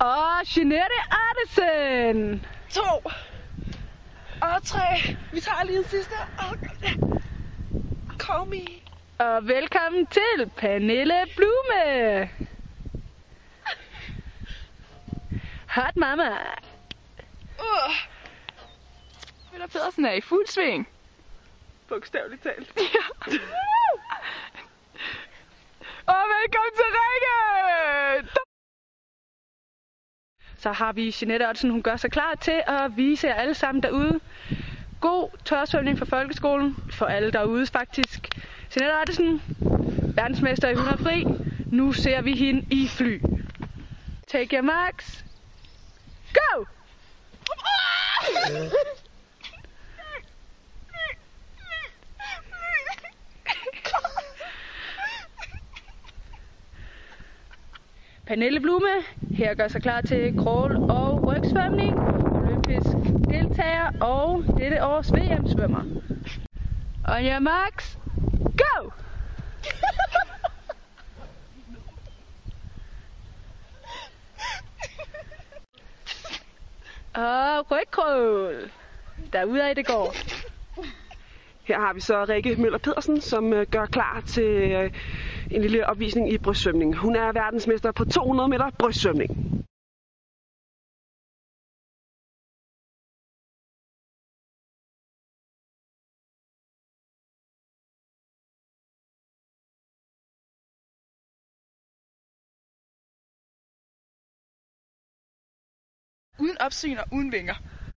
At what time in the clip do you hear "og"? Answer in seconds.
0.00-0.56, 4.42-4.62, 6.38-6.58, 9.18-9.48, 26.06-26.22, 60.90-61.26, 64.00-64.44, 77.22-77.70, 106.96-107.06